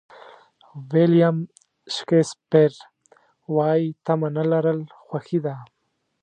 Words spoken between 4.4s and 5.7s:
لرل خوښي ده.